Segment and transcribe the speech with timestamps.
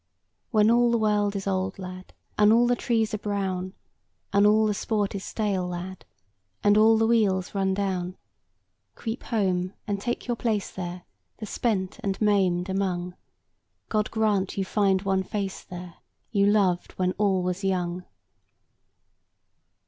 [0.49, 3.75] When all the world is old, lad, And all the trees are brown;
[4.33, 6.05] And all the sport is stale, lad,
[6.63, 8.17] And all the wheels run down;
[8.95, 11.03] Creep home, and take your place there,
[11.37, 13.15] The spent and maimed among:
[13.89, 15.97] God grant you find one face there,
[16.31, 18.03] You loved when all was young.